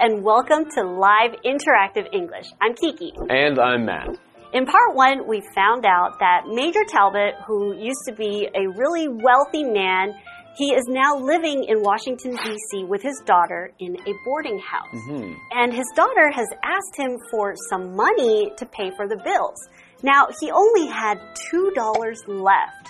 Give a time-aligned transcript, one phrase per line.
[0.00, 2.46] and welcome to Live Interactive English.
[2.58, 3.12] I'm Kiki.
[3.28, 4.08] And I'm Matt.
[4.54, 9.08] In part one, we found out that Major Talbot, who used to be a really
[9.08, 10.14] wealthy man,
[10.56, 12.84] he is now living in Washington, D.C.
[12.84, 15.02] with his daughter in a boarding house.
[15.10, 15.34] Mm -hmm.
[15.60, 19.60] And his daughter has asked him for some money to pay for the bills.
[20.02, 21.16] Now, he only had
[21.52, 22.84] $2 left.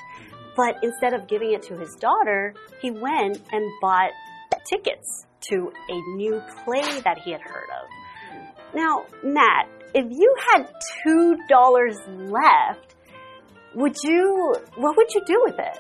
[0.61, 2.43] But instead of giving it to his daughter,
[2.83, 4.13] he went and bought
[4.73, 8.75] tickets to a new play that he had heard of.
[8.75, 10.69] Now, Matt, if you had
[11.07, 12.95] $2 left,
[13.75, 15.79] would you, what would you do with it?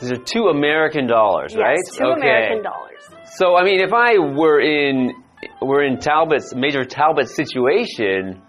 [0.00, 1.78] These are two American dollars, yes, right?
[1.92, 2.20] two okay.
[2.20, 3.02] American dollars.
[3.32, 5.12] So, I mean, if I were in,
[5.60, 8.40] were in Talbot's, Major Talbot's situation,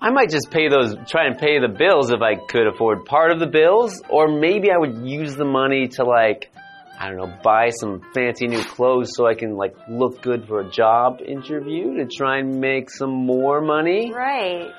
[0.00, 3.32] I might just pay those, try and pay the bills if I could afford part
[3.32, 6.50] of the bills, or maybe I would use the money to like,
[6.98, 10.60] I don't know, buy some fancy new clothes so I can like look good for
[10.60, 14.12] a job interview to try and make some more money.
[14.12, 14.70] Right.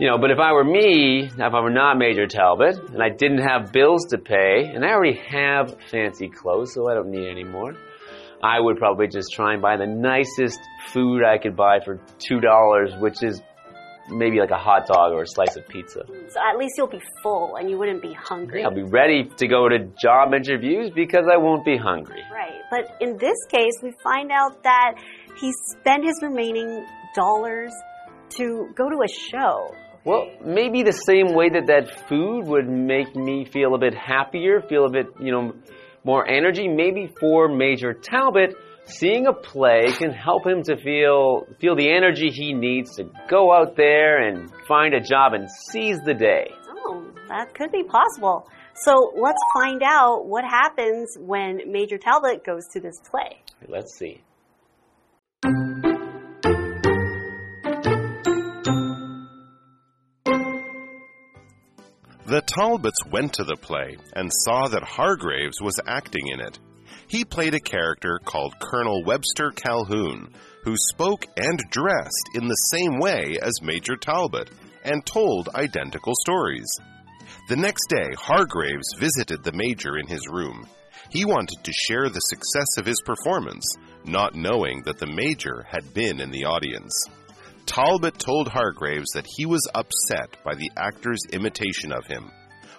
[0.00, 3.10] You know, but if I were me, if I were not Major Talbot, and I
[3.10, 7.28] didn't have bills to pay, and I already have fancy clothes, so I don't need
[7.28, 7.74] any more,
[8.42, 12.98] I would probably just try and buy the nicest food I could buy for $2,
[12.98, 13.42] which is
[14.10, 16.04] maybe like a hot dog or a slice of pizza.
[16.06, 18.64] So at least you'll be full and you wouldn't be hungry.
[18.64, 22.22] I'll be ready to go to job interviews because I won't be hungry.
[22.32, 22.60] Right.
[22.70, 24.94] But in this case, we find out that
[25.36, 27.72] he spent his remaining dollars
[28.36, 29.74] to go to a show.
[30.04, 34.62] Well, maybe the same way that that food would make me feel a bit happier,
[34.62, 35.52] feel a bit, you know,
[36.04, 36.68] more energy.
[36.68, 38.54] Maybe for Major Talbot,
[38.90, 43.52] seeing a play can help him to feel feel the energy he needs to go
[43.52, 46.50] out there and find a job and seize the day.
[46.68, 48.48] Oh, that could be possible.
[48.74, 53.42] So let's find out what happens when Major Talbot goes to this play.
[53.68, 54.22] Let's see.
[62.26, 66.60] The Talbots went to the play and saw that Hargraves was acting in it.
[67.10, 70.32] He played a character called Colonel Webster Calhoun,
[70.62, 74.48] who spoke and dressed in the same way as Major Talbot
[74.84, 76.68] and told identical stories.
[77.48, 80.68] The next day, Hargraves visited the Major in his room.
[81.10, 83.66] He wanted to share the success of his performance,
[84.04, 86.94] not knowing that the Major had been in the audience.
[87.66, 92.30] Talbot told Hargraves that he was upset by the actor's imitation of him.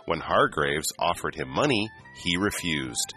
[0.05, 1.89] When Hargraves offered him money,
[2.23, 3.13] he refused.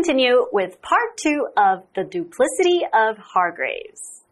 [0.00, 4.22] Continue with part two of The Duplicity of Hargraves.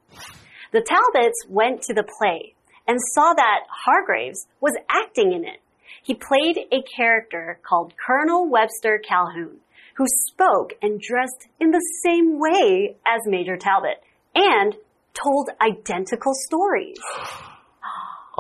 [0.73, 2.55] The Talbots went to the play
[2.87, 5.61] and saw that Hargraves was acting in it.
[6.03, 9.59] He played a character called Colonel Webster Calhoun
[9.97, 14.03] who spoke and dressed in the same way as Major Talbot
[14.35, 14.75] and
[15.13, 16.99] told identical stories.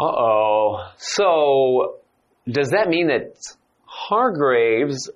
[0.01, 0.93] Uh oh.
[0.97, 1.97] So,
[2.49, 3.35] does that mean that
[3.85, 5.11] Hargraves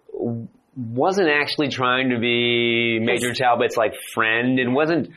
[0.76, 5.10] wasn't actually trying to be Major Talbot's like friend and wasn't,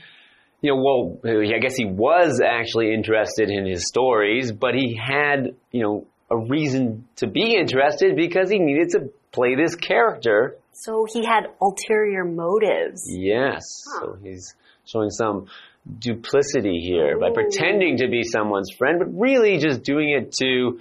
[0.61, 5.55] you know, well, I guess he was actually interested in his stories, but he had,
[5.71, 11.05] you know, a reason to be interested because he needed to play this character so
[11.11, 13.03] he had ulterior motives.
[13.07, 13.63] Yes.
[13.87, 13.99] Huh.
[14.01, 14.53] So he's
[14.85, 15.47] showing some
[15.99, 17.19] duplicity here Ooh.
[17.19, 20.79] by pretending to be someone's friend, but really just doing it to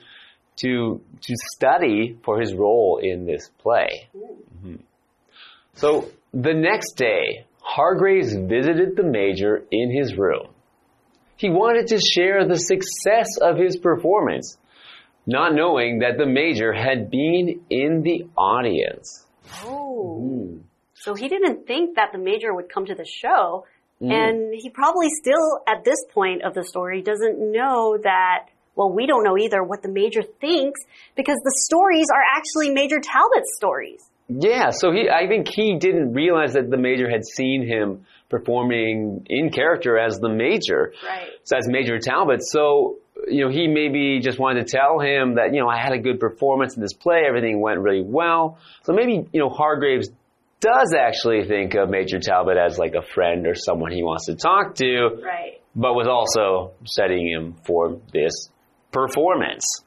[0.56, 4.08] to to study for his role in this play.
[4.16, 4.82] Mm -hmm.
[5.74, 10.48] So the next day, Hargraves visited the major in his room.
[11.36, 14.56] He wanted to share the success of his performance,
[15.26, 19.26] not knowing that the major had been in the audience.
[19.64, 20.20] Oh.
[20.22, 20.62] Mm.
[20.94, 23.66] So he didn't think that the major would come to the show.
[24.00, 24.12] Mm.
[24.12, 29.06] And he probably still, at this point of the story, doesn't know that, well, we
[29.06, 30.80] don't know either what the major thinks
[31.16, 34.02] because the stories are actually Major Talbot's stories.
[34.28, 39.26] Yeah, so he, I think he didn't realize that the major had seen him performing
[39.28, 40.94] in character as the major.
[41.06, 41.28] Right.
[41.44, 42.40] So as Major Talbot.
[42.42, 42.98] So
[43.28, 45.98] you know, he maybe just wanted to tell him that, you know, I had a
[45.98, 48.58] good performance in this play, everything went really well.
[48.82, 50.08] So maybe, you know, Hargraves
[50.60, 54.34] does actually think of Major Talbot as like a friend or someone he wants to
[54.34, 55.20] talk to.
[55.22, 55.60] Right.
[55.76, 58.48] But was also setting him for this
[58.92, 59.82] performance.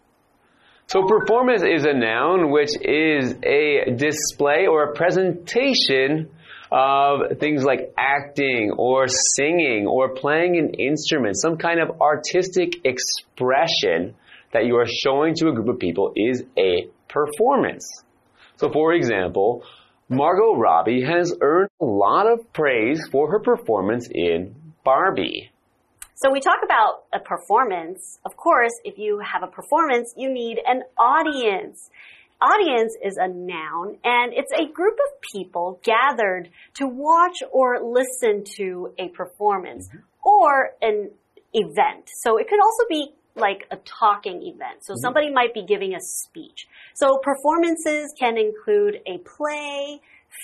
[0.89, 6.29] So performance is a noun which is a display or a presentation
[6.71, 14.15] of things like acting or singing or playing an instrument, some kind of artistic expression
[14.53, 17.85] that you are showing to a group of people is a performance.
[18.55, 19.63] So, for example,
[20.07, 24.55] Margot Robbie has earned a lot of praise for her performance in
[24.85, 25.51] Barbie.
[26.19, 28.17] So we talk about a performance.
[28.25, 31.91] Of course, if you have a performance, you need an audience.
[32.41, 38.43] Audience is a noun and it's a group of people gathered to watch or listen
[38.57, 40.37] to a performance mm -hmm.
[40.37, 40.49] or
[40.81, 40.97] an
[41.53, 42.05] event.
[42.23, 43.01] So it could also be
[43.47, 44.77] like a talking event.
[44.81, 45.05] So mm -hmm.
[45.05, 46.59] somebody might be giving a speech.
[47.01, 49.79] So performances can include a play,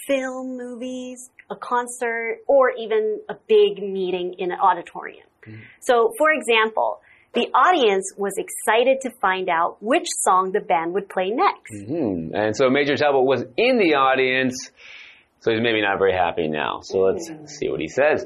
[0.08, 1.20] film, movies,
[1.56, 3.04] a concert, or even
[3.34, 5.30] a big meeting in an auditorium.
[5.48, 5.62] Mm -hmm.
[5.80, 6.90] So for example,
[7.34, 11.74] the audience was excited to find out which song the band would play next.
[11.74, 12.36] Mm -hmm.
[12.40, 14.56] And so Major Talbot was in the audience,
[15.42, 16.74] so he's maybe not very happy now.
[16.82, 17.48] So let's mm.
[17.56, 18.20] see what he says.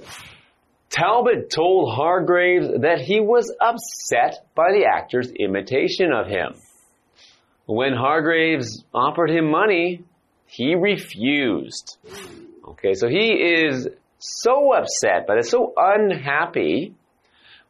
[0.89, 6.49] Talbot told Hargraves that he was upset by the actor's imitation of him.
[7.65, 10.03] When Hargraves offered him money,
[10.45, 11.97] he refused.
[12.71, 13.89] Okay, so he is
[14.19, 16.95] so upset, but is so unhappy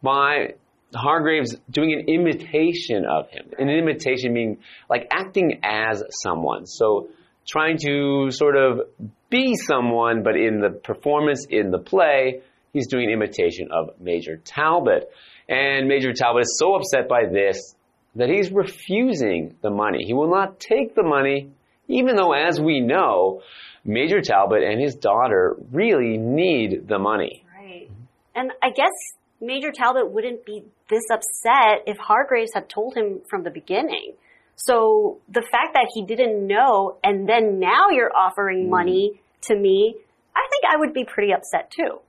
[0.01, 0.55] by
[0.95, 3.51] Hargraves doing an imitation of him.
[3.57, 4.59] An imitation meaning
[4.89, 6.65] like acting as someone.
[6.65, 7.09] So
[7.47, 8.81] trying to sort of
[9.29, 12.41] be someone, but in the performance, in the play,
[12.73, 15.09] he's doing an imitation of Major Talbot.
[15.49, 17.75] And Major Talbot is so upset by this
[18.15, 20.03] that he's refusing the money.
[20.05, 21.51] He will not take the money,
[21.87, 23.41] even though, as we know,
[23.85, 27.45] Major Talbot and his daughter really need the money.
[27.55, 27.89] Right.
[28.35, 33.43] And I guess Major Talbot wouldn't be this upset if Hargraves had told him from
[33.43, 34.13] the beginning.
[34.55, 38.69] So the fact that he didn't know and then now you're offering mm.
[38.69, 39.95] money to me,
[40.35, 41.99] I think I would be pretty upset too.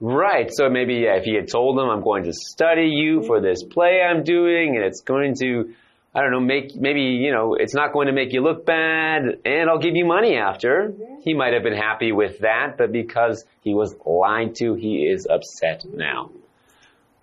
[0.00, 0.50] Right.
[0.50, 3.62] So maybe yeah, if he had told them, I'm going to study you for this
[3.62, 5.74] play I'm doing, and it's going to,
[6.14, 9.22] I don't know, make maybe you know, it's not going to make you look bad,
[9.44, 10.94] and I'll give you money after.
[11.22, 15.26] He might have been happy with that, but because he was lied to, he is
[15.30, 16.30] upset now.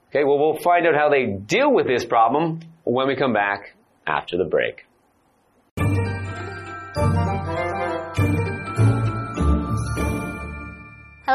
[0.10, 0.24] Okay.
[0.24, 3.76] Well, we'll find out how they deal with this problem when we come back
[4.06, 4.86] after the break.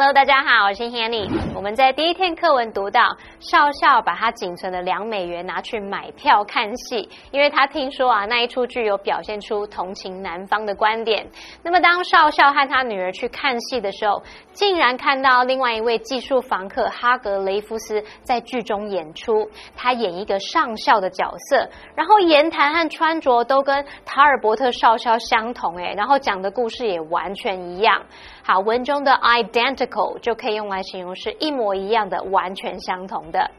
[0.04, 1.30] Hello，大家好，我是 Hanny。
[1.54, 11.24] 我们在第一天课文读到少校把他仅存的两美元拿去买票看戏，因为他听说啊那一出剧有表现出同情男方的观点。
[11.62, 14.20] 那么当少校和他女儿去看戏的时候，
[14.52, 28.02] 竟然看到另外一位技术房客哈格雷夫斯在剧中演出，他演一个上校的角色，然后言谈和穿着都跟塔尔伯特少校相同，诶，然后讲的故事也完全一样。
[28.42, 33.50] 好，文中的 identical 就可以用来形容是一模一样的、完全相同的。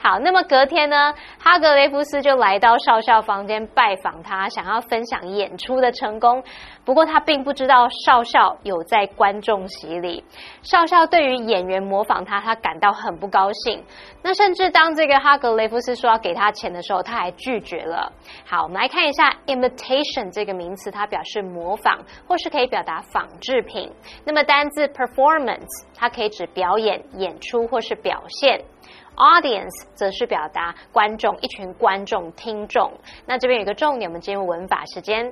[0.00, 6.42] 好，那么隔天呢，哈格雷夫斯就来到少校房间拜访他，想要分享演出的成功。
[6.90, 10.24] 不过他并不知道少校有在观众席里。
[10.64, 13.80] 少校对于演员模仿他，他感到很不高兴。
[14.22, 18.12] 那甚至当这个哈格雷夫斯说要给他钱的时候，他还拒绝了。
[18.44, 23.92] 好，我们来看一下 imitation 这个名词，它表示模仿，或是可以表达仿制品。
[24.24, 28.64] 那么单字 performance，它可以指表演、演出或是表现。
[29.16, 32.90] Audience 则是表达观众，一群观众、听众。
[33.26, 35.30] 那这边有一个重点，我们进入文法时间。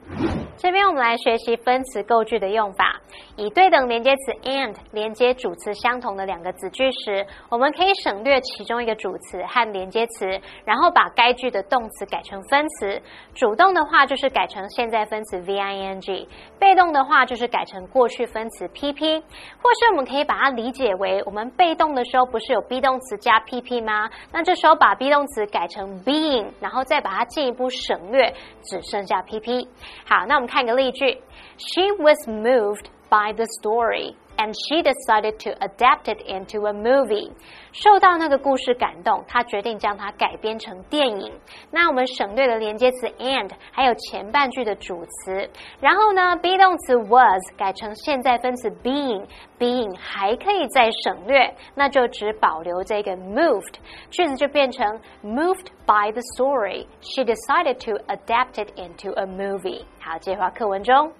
[0.58, 3.00] 这边我们来学习分词构句的用法。
[3.36, 10.26] 以对等连接词 and 连接主词相同的两个子句时，我们可以省略其中一个主词和连接词，
[10.64, 13.00] 然后把该句的动词改成分词。
[13.34, 16.28] 主动的话就是改成现在分词 V-I-N-G，
[16.58, 19.20] 被动的话就是改成过去分词 P-P。
[19.62, 24.10] 或是我们可以把它理解为，我们被动的时候不是有 be 动词加 P-P 吗？
[24.32, 29.68] 那这时候把 be 动词改成 being，然后再把它进一步省略，只剩下 P-P。
[30.04, 30.48] 好，那我们。
[30.48, 31.20] 看一个例句
[31.58, 37.32] ，She was moved by the story and she decided to adapt it into a movie。
[37.72, 41.32] 受到那个故事感动，她决定将它改编成电影。
[41.72, 45.48] 那我们省略了连接词 and，还有前半句的主词。
[45.80, 53.74] 然后呢，be 动词 was 改成现在分词 being，being 还可以再省略，那就只保留这个 moved，
[54.10, 54.86] 句子就变成
[55.24, 56.86] moved by the story。
[57.00, 59.82] She decided to adapt it into a movie。
[60.00, 61.12] 好，接话课文中。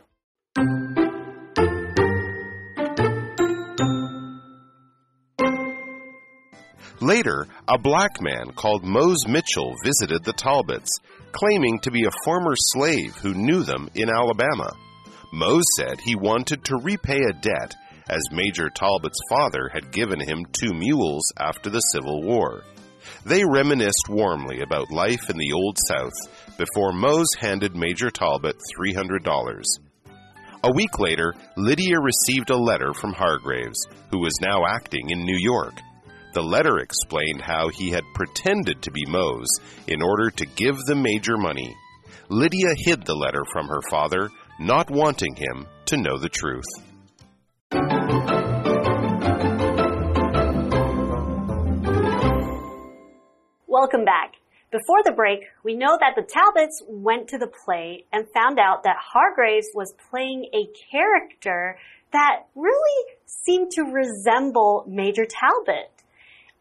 [7.00, 10.90] Later, a black man called Mose Mitchell visited the Talbots,
[11.32, 14.70] claiming to be a former slave who knew them in Alabama.
[15.32, 17.76] Mose said he wanted to repay a debt
[18.08, 22.62] as Major Talbot's father had given him two mules after the Civil War.
[23.24, 29.62] They reminisced warmly about life in the Old South before Mose handed Major Talbot $300.
[30.64, 35.38] A week later, Lydia received a letter from Hargraves, who was now acting in New
[35.38, 35.74] York.
[36.34, 39.48] The letter explained how he had pretended to be Mose
[39.86, 41.74] in order to give the major money.
[42.28, 44.28] Lydia hid the letter from her father,
[44.60, 46.66] not wanting him to know the truth.
[53.66, 54.34] Welcome back.
[54.70, 58.82] Before the break, we know that the Talbots went to the play and found out
[58.82, 61.78] that Hargraves was playing a character
[62.12, 65.90] that really seemed to resemble Major Talbot.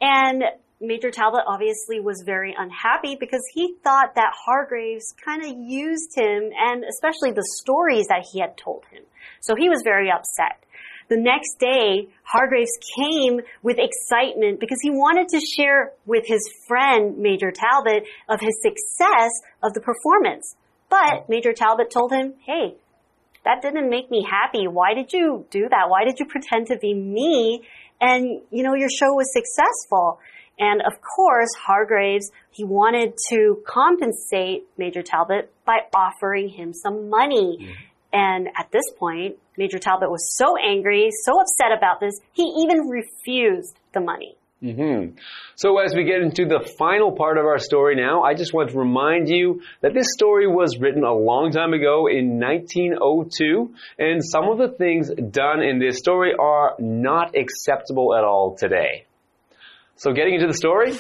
[0.01, 0.43] And
[0.79, 6.51] Major Talbot obviously was very unhappy because he thought that Hargraves kind of used him
[6.55, 9.03] and especially the stories that he had told him.
[9.41, 10.63] So he was very upset.
[11.09, 17.17] The next day, Hargraves came with excitement because he wanted to share with his friend,
[17.17, 19.31] Major Talbot, of his success
[19.63, 20.55] of the performance.
[20.89, 22.75] But Major Talbot told him, hey,
[23.45, 24.67] that didn't make me happy.
[24.67, 25.87] Why did you do that?
[25.87, 27.63] Why did you pretend to be me?
[27.99, 30.19] And, you know, your show was successful.
[30.59, 37.57] And of course, Hargraves, he wanted to compensate Major Talbot by offering him some money.
[37.61, 37.73] Mm.
[38.13, 42.87] And at this point, Major Talbot was so angry, so upset about this, he even
[42.87, 44.37] refused the money.
[44.61, 45.11] Mm -hmm.
[45.55, 48.69] So as we get into the final part of our story now, I just want
[48.71, 53.69] to remind you that this story was written a long time ago in 1902,
[54.05, 55.05] and some of the things
[55.43, 59.05] done in this story are not acceptable at all today.
[59.95, 60.91] So getting into the story,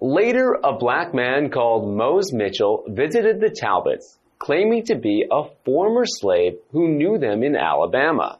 [0.00, 6.04] later a black man called Mose Mitchell visited the Talbots claiming to be a former
[6.04, 8.38] slave who knew them in Alabama.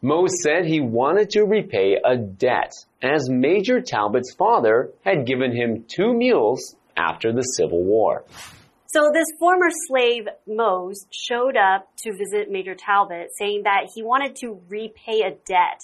[0.00, 5.84] Mose said he wanted to repay a debt, as Major Talbot's father had given him
[5.88, 8.24] two mules after the Civil War.
[8.86, 14.36] So this former slave, Mose, showed up to visit Major Talbot saying that he wanted
[14.36, 15.80] to repay a debt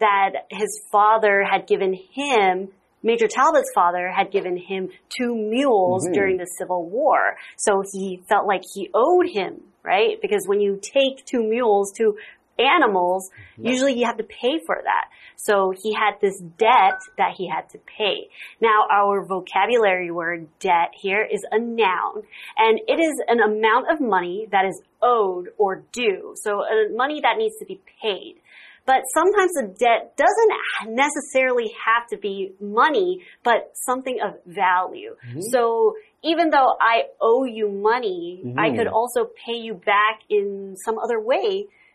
[0.00, 2.68] that his father had given him
[3.02, 6.14] Major Talbot's father had given him two mules mm -hmm.
[6.14, 7.36] during the Civil War.
[7.56, 9.52] So he felt like he owed him,
[9.84, 10.20] right?
[10.20, 12.16] Because when you take two mules to
[12.58, 13.70] animals, yeah.
[13.70, 15.08] usually you have to pay for that.
[15.36, 18.28] So he had this debt that he had to pay.
[18.60, 22.22] Now our vocabulary word debt here is a noun
[22.56, 26.34] and it is an amount of money that is owed or due.
[26.42, 28.40] So uh, money that needs to be paid.
[28.88, 35.12] But sometimes the debt doesn't necessarily have to be money, but something of value.
[35.12, 35.42] Mm -hmm.
[35.52, 38.58] So even though I owe you money, mm -hmm.
[38.58, 38.76] I mm-hmm.
[38.76, 41.48] could also pay you back in some other way.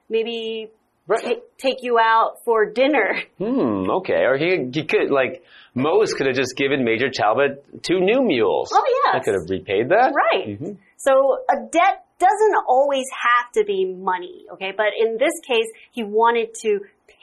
[0.09, 0.69] Maybe
[1.07, 1.41] right.
[1.57, 3.15] take you out for dinner.
[3.37, 4.23] Hmm, okay.
[4.25, 5.43] Or he, he could, like,
[5.75, 8.71] Mose could have just given Major Talbot two new mules.
[8.73, 9.19] Oh, yeah.
[9.19, 10.13] I could have repaid that.
[10.13, 10.47] Right.
[10.47, 10.77] Mm -hmm.
[10.97, 11.11] So
[11.49, 14.71] a debt doesn't always have to be money, okay?
[14.71, 16.69] But in this case, he wanted to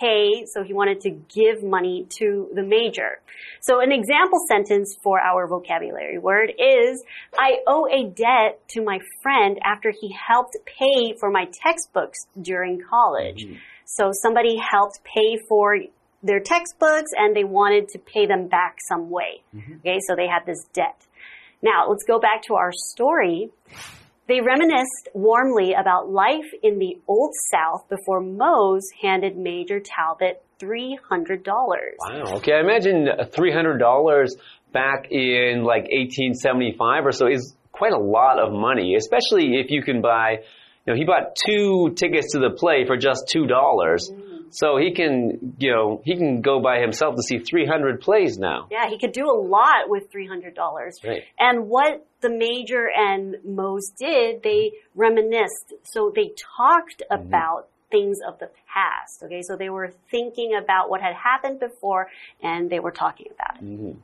[0.00, 3.20] pay, so he wanted to give money to the major.
[3.60, 7.04] So an example sentence for our vocabulary word is,
[7.38, 12.80] I owe a debt to my friend after he helped pay for my textbooks during
[12.80, 13.44] college.
[13.44, 13.58] Mm -hmm.
[13.96, 15.66] So somebody helped pay for
[16.22, 19.32] their textbooks and they wanted to pay them back some way.
[19.52, 19.78] Mm -hmm.
[19.78, 21.00] Okay, so they had this debt.
[21.62, 23.50] Now, let's go back to our story.
[24.30, 31.48] They reminisced warmly about life in the Old South before Mose handed Major Talbot $300.
[31.48, 32.36] Wow.
[32.36, 32.52] Okay.
[32.52, 34.28] I imagine $300
[34.72, 39.82] back in like 1875 or so is quite a lot of money, especially if you
[39.82, 40.36] can buy,
[40.86, 43.48] you know, he bought two tickets to the play for just $2.
[43.48, 44.29] Mm.
[44.50, 48.68] So he can, you know, he can go by himself to see 300 plays now.
[48.70, 50.54] Yeah, he could do a lot with $300.
[51.04, 51.22] Right.
[51.38, 55.74] And what the Major and Mose did, they reminisced.
[55.84, 57.26] So they talked mm -hmm.
[57.26, 59.22] about things of the past.
[59.24, 62.08] Okay, so they were thinking about what had happened before
[62.42, 63.64] and they were talking about it.
[63.68, 63.96] Mm -hmm.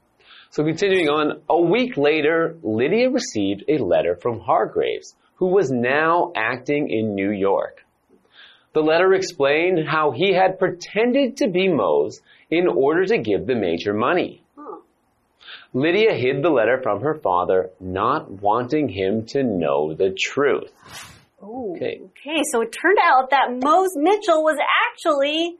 [0.50, 6.32] So continuing on, a week later, Lydia received a letter from Hargraves, who was now
[6.34, 7.85] acting in New York.
[8.76, 13.54] The letter explained how he had pretended to be Mose in order to give the
[13.54, 14.44] major money.
[15.72, 20.70] Lydia hid the letter from her father, not wanting him to know the truth.
[21.42, 22.02] Okay.
[22.02, 22.42] okay.
[22.52, 24.58] So it turned out that Mose Mitchell was
[24.90, 25.56] actually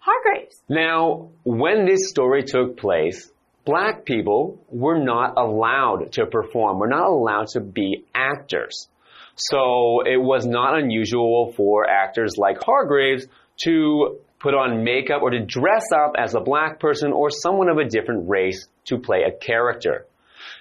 [0.00, 0.60] Hargraves.
[0.68, 3.32] Now, when this story took place,
[3.64, 8.90] black people were not allowed to perform, were not allowed to be actors.
[9.36, 13.26] So it was not unusual for actors like Hargraves
[13.64, 17.78] to put on makeup or to dress up as a black person or someone of
[17.78, 20.06] a different race to play a character.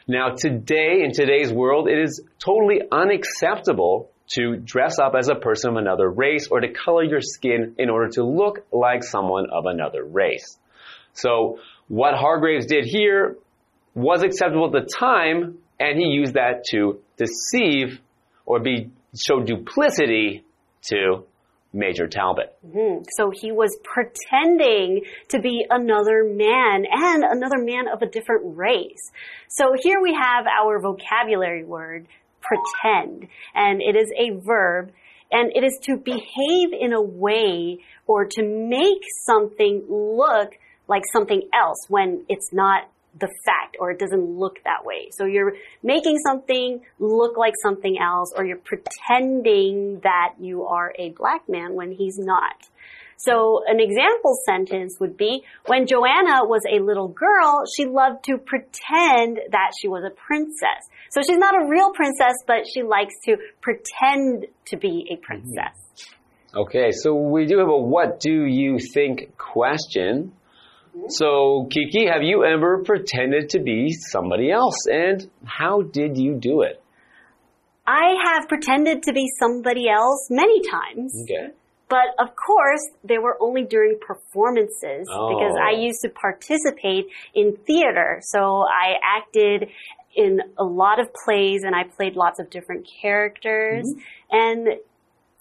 [0.08, 5.72] Now today, in today's world, it is totally unacceptable to dress up as a person
[5.72, 9.65] of another race or to color your skin in order to look like someone of
[9.65, 10.58] another race.
[11.13, 13.38] So what Hargraves did here
[13.94, 18.00] was acceptable at the time, and he used that to deceive
[18.45, 20.43] or be show duplicity
[20.89, 21.23] to
[21.73, 22.55] Major Talbot.
[22.65, 28.57] Mm, so he was pretending to be another man and another man of a different
[28.57, 29.12] race.
[29.50, 32.07] So here we have our vocabulary word,
[32.41, 34.91] pretend, and it is a verb,
[35.31, 40.53] and it is to behave in a way or to make something look
[40.88, 42.83] like something else when it's not
[43.20, 45.10] the fact or it doesn't look that way.
[45.12, 45.53] So you're
[45.84, 51.74] making something look like something else or you're pretending that you are a black man
[51.75, 52.55] when he's not.
[53.17, 58.38] So an example sentence would be, when Joanna was a little girl, she loved to
[58.38, 60.89] pretend that she was a princess.
[61.10, 65.77] So she's not a real princess, but she likes to pretend to be a princess.
[66.53, 70.34] Okay, so we do have a what do you think question.
[71.07, 74.85] So, Kiki, have you ever pretended to be somebody else?
[74.85, 76.81] And how did you do it?
[77.85, 81.13] I have pretended to be somebody else many times.
[81.23, 81.53] Okay.
[81.89, 85.29] But of course, they were only during performances oh.
[85.29, 85.81] because I Oh.
[85.81, 88.19] used to participate in theater.
[88.21, 89.69] So I acted
[90.15, 93.83] in a lot of plays and I played lots of different characters.
[93.85, 94.35] Mm-hmm.
[94.35, 94.67] And,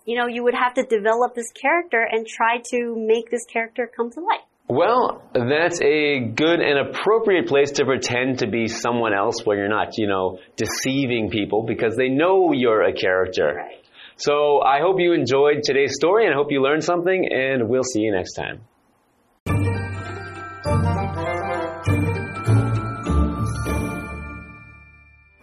[0.05, 3.89] you know, you would have to develop this character and try to make this character
[3.95, 4.41] come to life.
[4.75, 9.69] Well, that's a good and appropriate place to pretend to be someone else where you're
[9.69, 13.69] not, you know, deceiving people because they know you're a character.
[14.17, 17.85] So I hope you enjoyed today's story and I hope you learned something and we'll
[17.85, 19.82] see you next time.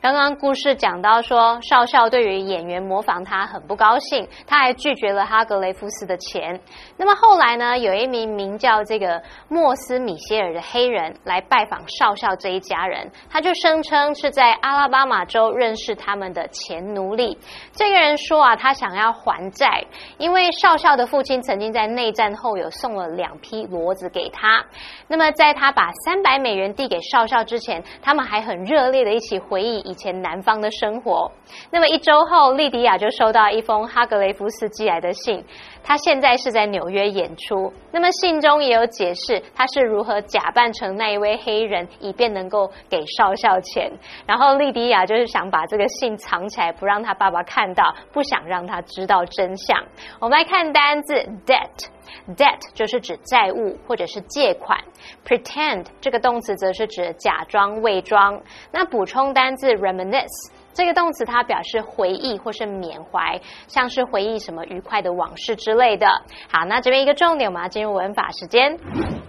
[0.01, 6.57] 刚刚故事讲到说，少校对于演员模仿他很不高兴，他还拒绝了哈格雷夫斯的钱。
[6.95, 17.37] 那么后来呢，有一名名叫这个莫斯米歇尔的黑人来拜访少校这一家人，他就声称是在阿拉巴马州认识他们的前奴隶。
[17.73, 19.83] 这个人说啊，他想要还债，
[20.17, 24.63] 因为少校的父亲曾经在内战后有送了两批骡子给他。
[25.09, 31.31] 那么在他把三百美元递给少校之前，他们还很热烈的一起回忆以前南方的生活。
[31.71, 35.43] 那么一周后，莉迪亚就收到一封哈格雷夫斯寄来的信，
[35.83, 37.71] 他现在是在纽约演出。
[37.91, 43.91] 那么信中也有解释他是如何假扮成那一位黑人，以便能够给少校钱。
[44.25, 49.83] 然后莉迪亚就是想把这个信藏起来，不让他爸爸看到，不想让他知道真相。
[50.19, 51.13] 我们来看单字
[51.45, 51.89] debt。
[52.35, 54.79] Debt 就是指债务或者是借款
[55.23, 58.41] ，pretend 这个动词则是指假装、伪装。
[58.71, 63.37] 那补充单字 reminisce 这个动词它表示回忆或是缅怀，
[63.67, 66.07] 像是回忆什么愉快的往事之类的。
[66.49, 68.79] 好，那这边一个重点，我们要进入文法时间。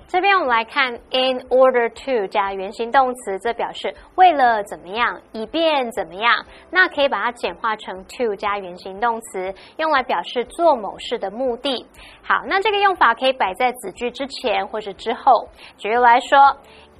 [0.06, 6.32] 这边我们来看 in order to 加原形动词，这表示为了怎么样，以便怎么样。
[6.70, 11.84] 那可以把它简化成 to 加原形动词，用来表示做某事的目的。
[12.22, 15.48] 好，那这个用法可以摆在子句之前或是之后。
[15.78, 16.38] 举例来说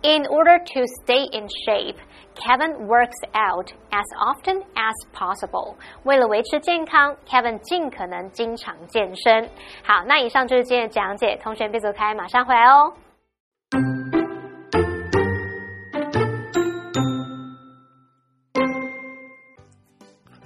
[0.03, 1.99] ，In order to stay in shape。
[2.36, 5.76] Kevin works out as often as possible。
[6.04, 9.50] 为了维持健康，Kevin 尽可能经常健身。
[9.84, 12.94] 好，那以上就是今天的讲解，同学别走开，马上回来哦。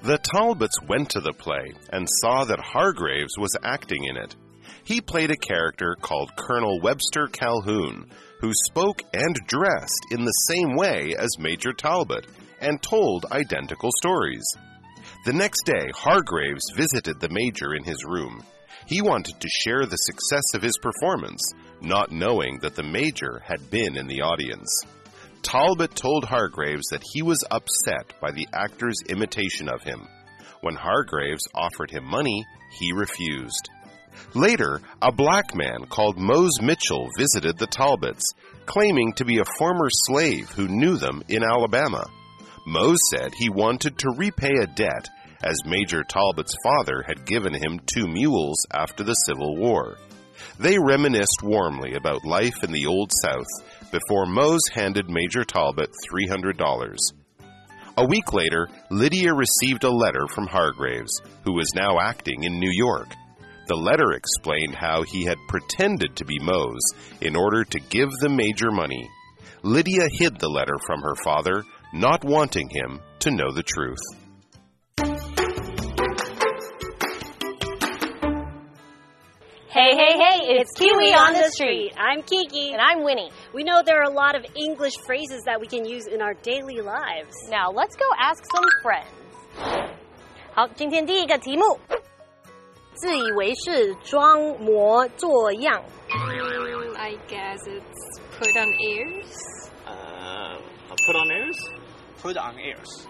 [0.02, 4.36] The Talbots went to the play and saw that Hargraves was acting in it.
[4.84, 8.10] He played a character called Colonel Webster Calhoun,
[8.45, 12.27] who spoke and dressed in the same way as Major Talbot
[12.61, 14.45] and told identical stories.
[15.25, 18.45] The next day, Hargraves visited the Major in his room.
[18.87, 21.41] He wanted to share the success of his performance,
[21.81, 24.69] not knowing that the Major had been in the audience.
[25.41, 30.07] Talbot told Hargraves that he was upset by the actor's imitation of him.
[30.61, 32.45] When Hargraves offered him money,
[32.79, 33.71] he refused.
[34.35, 38.33] Later, a black man called Mose Mitchell visited the Talbots,
[38.67, 42.05] claiming to be a former slave who knew them in Alabama.
[42.67, 45.09] Mose said he wanted to repay a debt,
[45.43, 49.99] as Major Talbot's father had given him two mules after the Civil War.
[50.59, 56.55] They reminisced warmly about life in the Old South before Mose handed Major Talbot $300.
[57.97, 62.73] A week later, Lydia received a letter from Hargraves, who was now acting in New
[62.73, 63.09] York.
[63.68, 68.30] The letter explained how he had pretended to be Mose in order to give the
[68.30, 69.10] major money.
[69.62, 74.00] Lydia hid the letter from her father, not wanting him to know the truth.
[79.72, 81.94] Hey, hey, hey, it's Kiwi on the street.
[81.96, 82.72] I'm Kiki.
[82.74, 83.32] And I'm Winnie.
[83.54, 86.34] We know there are a lot of English phrases that we can use in our
[86.34, 87.36] daily lives.
[87.50, 89.08] Now let's go ask some friends.
[90.54, 91.80] 好，今天第一个题目，
[92.96, 95.84] 自以为是，装模作样。
[96.10, 99.70] Mm, I guess it's put on airs.
[99.86, 100.58] Uh,
[101.06, 101.58] put on airs?
[102.22, 103.08] Put on airs.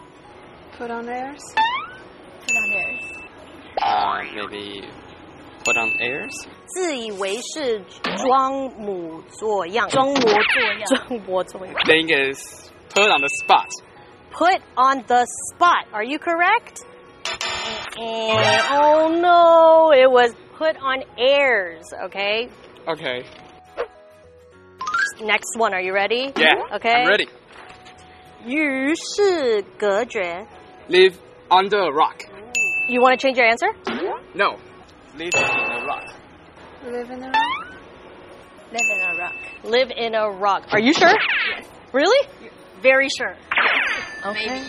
[0.78, 1.42] Put on airs.
[2.46, 3.04] Put on airs.
[3.82, 4.84] Uh, maybe
[5.64, 6.48] put on airs?
[6.68, 7.82] 自以为是，
[8.18, 9.90] 装模作样。
[9.90, 10.86] 装模作样。
[10.86, 11.76] 装模作样。
[11.86, 13.68] Think is put on the spot.
[14.32, 15.86] Put on the spot.
[15.92, 16.84] Are you correct?
[17.98, 21.86] And, oh no, it was put on airs.
[22.06, 22.50] Okay.
[22.88, 23.26] Okay.
[25.22, 25.74] Next one.
[25.74, 26.32] Are you ready?
[26.38, 26.76] Yeah.
[26.76, 27.04] Okay.
[27.04, 27.28] I'm ready.
[28.46, 30.46] 与世隔绝。
[30.88, 31.16] Live
[31.50, 32.24] under a rock.
[32.88, 33.68] You want to change your answer?
[34.34, 34.58] No.
[35.18, 36.06] Live in a rock.
[36.86, 37.70] Live in a rock.
[38.72, 39.36] Live in a rock.
[39.64, 40.64] Live in a rock.
[40.72, 41.14] Are you sure?
[41.92, 42.28] Really?
[42.82, 43.36] Very sure.
[44.26, 44.64] Okay.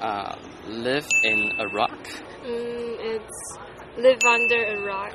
[0.00, 0.34] Uh,
[0.66, 1.98] live in a rock.
[2.44, 3.58] Mm, it's
[3.96, 5.14] live under a rock.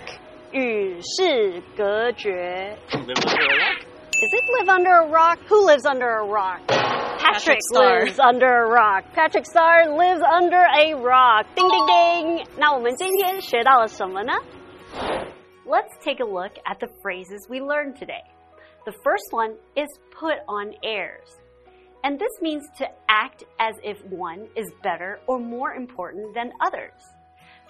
[0.52, 2.78] 与世隔绝。
[2.92, 3.86] Live under a rock?
[4.16, 5.40] Is it live under a rock?
[5.50, 6.62] Who lives under a rock?
[6.68, 8.06] Patrick, Star.
[8.06, 9.04] lives under a rock.
[9.14, 11.46] Patrick Star lives under a rock.
[11.56, 12.48] Ding ding ding.
[12.58, 14.34] 那我们今天学到了什么呢?
[15.66, 18.24] Let's take a look at the phrases we learned today.
[18.86, 21.28] The first one is put on airs.
[22.04, 26.94] And this means to act as if one is better or more important than others.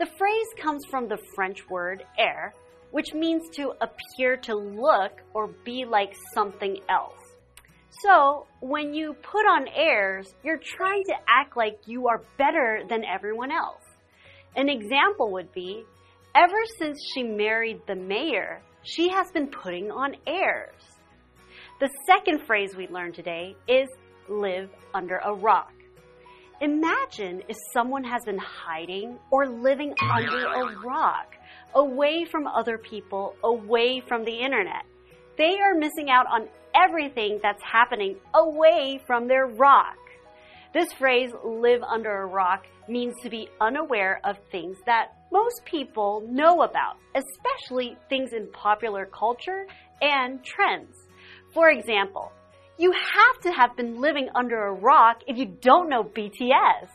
[0.01, 2.55] The phrase comes from the French word air,
[2.91, 7.21] which means to appear to look or be like something else.
[8.03, 13.05] So, when you put on airs, you're trying to act like you are better than
[13.05, 13.83] everyone else.
[14.57, 15.85] An example would be
[16.35, 20.81] ever since she married the mayor, she has been putting on airs.
[21.79, 23.87] The second phrase we learned today is
[24.31, 25.75] live under a rock.
[26.61, 31.35] Imagine if someone has been hiding or living under a rock,
[31.75, 34.85] away from other people, away from the internet.
[35.38, 39.96] They are missing out on everything that's happening away from their rock.
[40.75, 46.23] This phrase, live under a rock, means to be unaware of things that most people
[46.29, 49.66] know about, especially things in popular culture
[50.03, 50.94] and trends.
[51.55, 52.33] For example,
[52.81, 56.88] you have to have been living under a rock if you don't know BTS.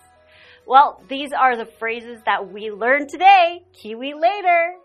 [0.65, 3.61] Well, these are the phrases that we learned today.
[3.71, 4.77] Kiwi later.